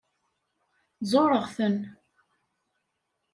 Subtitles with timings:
[1.09, 1.77] Zureɣ-ten.